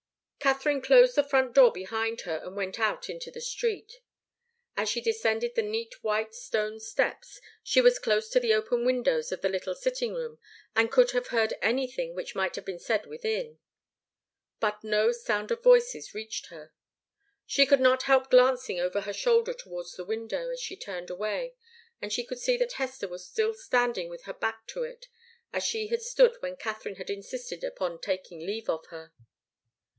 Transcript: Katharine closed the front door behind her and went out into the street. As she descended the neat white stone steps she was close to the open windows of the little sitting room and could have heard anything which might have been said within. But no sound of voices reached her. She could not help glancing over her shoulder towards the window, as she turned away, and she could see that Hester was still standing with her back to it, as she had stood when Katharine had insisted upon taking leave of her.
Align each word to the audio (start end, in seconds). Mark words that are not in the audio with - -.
Katharine 0.39 0.81
closed 0.81 1.13
the 1.15 1.23
front 1.23 1.53
door 1.53 1.71
behind 1.71 2.21
her 2.21 2.37
and 2.43 2.55
went 2.55 2.79
out 2.79 3.07
into 3.07 3.29
the 3.29 3.39
street. 3.39 4.01
As 4.75 4.89
she 4.89 4.99
descended 4.99 5.53
the 5.53 5.61
neat 5.61 6.03
white 6.03 6.33
stone 6.33 6.79
steps 6.79 7.39
she 7.63 7.79
was 7.79 7.99
close 7.99 8.27
to 8.31 8.39
the 8.39 8.51
open 8.51 8.83
windows 8.83 9.31
of 9.31 9.41
the 9.41 9.49
little 9.49 9.75
sitting 9.75 10.15
room 10.15 10.39
and 10.75 10.91
could 10.91 11.11
have 11.11 11.27
heard 11.27 11.53
anything 11.61 12.15
which 12.15 12.33
might 12.33 12.55
have 12.55 12.65
been 12.65 12.79
said 12.79 13.05
within. 13.05 13.59
But 14.59 14.83
no 14.83 15.11
sound 15.11 15.51
of 15.51 15.61
voices 15.61 16.15
reached 16.15 16.47
her. 16.47 16.73
She 17.45 17.67
could 17.67 17.79
not 17.79 18.03
help 18.03 18.31
glancing 18.31 18.79
over 18.79 19.01
her 19.01 19.13
shoulder 19.13 19.53
towards 19.53 19.93
the 19.95 20.03
window, 20.05 20.49
as 20.49 20.59
she 20.59 20.75
turned 20.75 21.11
away, 21.11 21.53
and 22.01 22.11
she 22.11 22.25
could 22.25 22.39
see 22.39 22.57
that 22.57 22.73
Hester 22.73 23.07
was 23.07 23.27
still 23.27 23.53
standing 23.53 24.09
with 24.09 24.23
her 24.23 24.33
back 24.33 24.65
to 24.69 24.81
it, 24.83 25.05
as 25.53 25.63
she 25.63 25.89
had 25.89 26.01
stood 26.01 26.37
when 26.39 26.57
Katharine 26.57 26.95
had 26.95 27.11
insisted 27.11 27.63
upon 27.63 28.01
taking 28.01 28.39
leave 28.39 28.67
of 28.67 28.87
her. 28.87 29.13